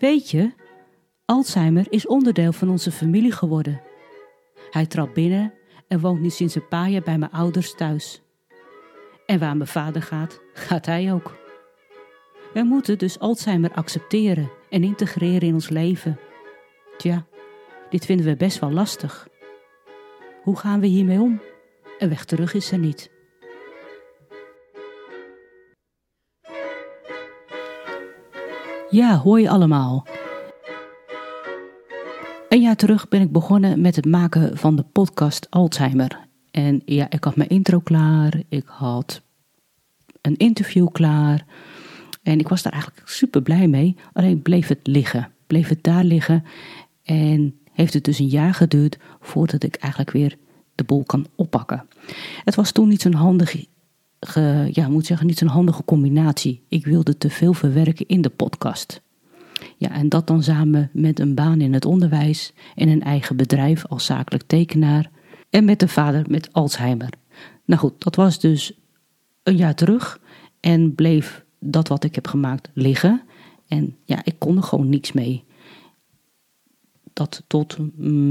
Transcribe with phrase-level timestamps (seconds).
[0.00, 0.52] Weet je,
[1.24, 3.82] Alzheimer is onderdeel van onze familie geworden.
[4.70, 5.52] Hij trad binnen
[5.88, 8.22] en woont nu sinds een paar jaar bij mijn ouders thuis.
[9.26, 11.38] En waar mijn vader gaat, gaat hij ook.
[12.52, 16.18] Wij moeten dus Alzheimer accepteren en integreren in ons leven.
[16.96, 17.26] Tja,
[17.90, 19.28] dit vinden we best wel lastig.
[20.42, 21.40] Hoe gaan we hiermee om?
[21.98, 23.10] Een weg terug is er niet.
[28.90, 30.06] Ja, je allemaal.
[32.48, 36.28] Een jaar terug ben ik begonnen met het maken van de podcast Alzheimer.
[36.50, 39.22] En ja, ik had mijn intro klaar, ik had
[40.20, 41.46] een interview klaar.
[42.22, 43.96] En ik was daar eigenlijk super blij mee.
[44.12, 45.32] Alleen bleef het liggen.
[45.46, 46.44] Bleef het daar liggen.
[47.02, 50.36] En heeft het dus een jaar geduurd voordat ik eigenlijk weer
[50.74, 51.86] de boel kan oppakken.
[52.44, 53.14] Het was toen niet zo'n
[54.20, 56.62] handige, ja, moet zeggen, niet zo'n handige combinatie.
[56.68, 59.02] Ik wilde te veel verwerken in de podcast.
[59.76, 63.86] Ja, en dat dan samen met een baan in het onderwijs en een eigen bedrijf
[63.86, 65.10] als zakelijk tekenaar
[65.50, 67.12] en met de vader met Alzheimer.
[67.64, 68.72] Nou goed, dat was dus
[69.42, 70.20] een jaar terug
[70.60, 73.22] en bleef dat wat ik heb gemaakt liggen.
[73.68, 75.44] En ja, ik kon er gewoon niets mee.
[77.12, 77.76] Dat tot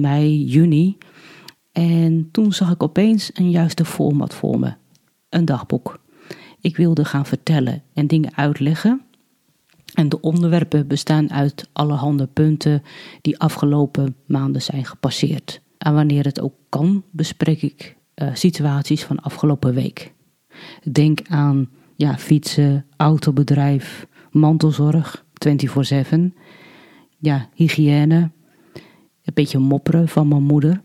[0.00, 0.98] mei, juni.
[1.72, 4.74] En toen zag ik opeens een juiste format voor me.
[5.32, 6.00] Een dagboek.
[6.60, 9.02] Ik wilde gaan vertellen en dingen uitleggen.
[9.94, 12.82] En de onderwerpen bestaan uit allerhande punten
[13.20, 15.60] die afgelopen maanden zijn gepasseerd.
[15.78, 20.12] En wanneer het ook kan, bespreek ik uh, situaties van afgelopen week.
[20.92, 25.24] Denk aan ja, fietsen, autobedrijf, mantelzorg,
[26.14, 26.18] 24-7.
[27.18, 28.30] Ja, hygiëne,
[29.22, 30.82] een beetje mopperen van mijn moeder.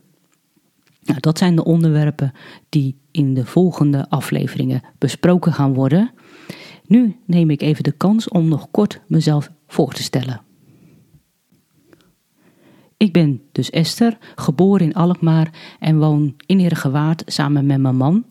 [1.08, 2.32] Nou, dat zijn de onderwerpen
[2.68, 6.10] die in de volgende afleveringen besproken gaan worden.
[6.86, 10.40] Nu neem ik even de kans om nog kort mezelf voor te stellen.
[12.96, 18.24] Ik ben dus Esther, geboren in Alkmaar en woon in Heergewaard samen met mijn man.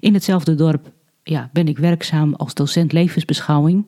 [0.00, 0.92] In hetzelfde dorp
[1.22, 3.86] ja, ben ik werkzaam als docent levensbeschouwing.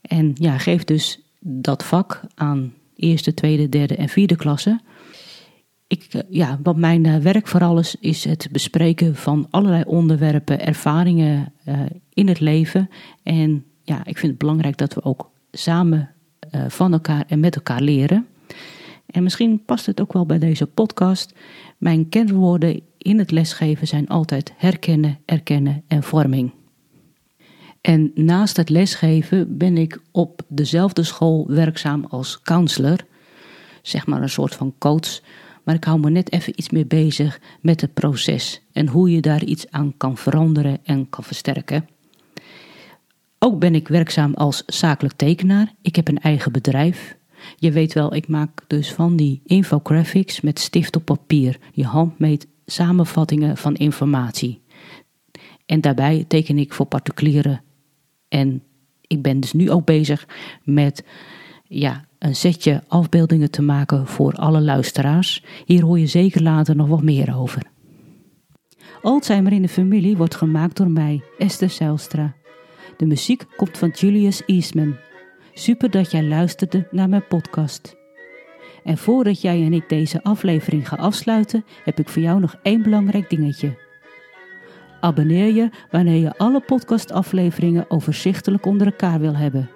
[0.00, 4.80] En ja, geef dus dat vak aan eerste, tweede, derde en vierde klasse.
[5.86, 10.60] Ik, eh, ja, wat mijn eh, werk vooral is, is het bespreken van allerlei onderwerpen,
[10.66, 11.80] ervaringen uh,
[12.12, 12.90] in het leven.
[13.22, 16.08] En ja, ik vind het belangrijk dat we ook samen
[16.68, 18.26] van elkaar en met elkaar leren.
[19.06, 21.34] En misschien past het ook wel bij deze podcast.
[21.78, 26.52] Mijn kernwoorden in het lesgeven zijn altijd herkennen, erkennen en vorming.
[27.80, 32.98] En naast het lesgeven ben ik op dezelfde school werkzaam als counselor,
[33.82, 35.20] zeg maar een soort van coach,
[35.64, 39.20] maar ik hou me net even iets meer bezig met het proces en hoe je
[39.20, 41.88] daar iets aan kan veranderen en kan versterken.
[43.38, 45.74] Ook ben ik werkzaam als zakelijk tekenaar.
[45.82, 47.16] Ik heb een eigen bedrijf.
[47.56, 52.46] Je weet wel, ik maak dus van die infographics met stift op papier, die handmeet
[52.66, 54.62] samenvattingen van informatie.
[55.66, 57.62] En daarbij teken ik voor particulieren.
[58.28, 58.62] En
[59.00, 60.28] ik ben dus nu ook bezig
[60.62, 61.04] met
[61.68, 65.44] ja, een setje afbeeldingen te maken voor alle luisteraars.
[65.64, 67.62] Hier hoor je zeker later nog wat meer over.
[69.02, 72.34] Alzheimer in de familie wordt gemaakt door mij, Esther Zijlstra.
[72.96, 74.96] De muziek komt van Julius Eastman.
[75.54, 77.96] Super dat jij luisterde naar mijn podcast.
[78.84, 82.82] En voordat jij en ik deze aflevering gaan afsluiten, heb ik voor jou nog één
[82.82, 83.78] belangrijk dingetje.
[85.00, 89.70] Abonneer je wanneer je alle podcastafleveringen overzichtelijk onder elkaar wil hebben.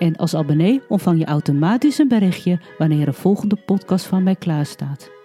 [0.00, 4.66] En als abonnee ontvang je automatisch een berichtje wanneer een volgende podcast van mij klaar
[4.66, 5.19] staat.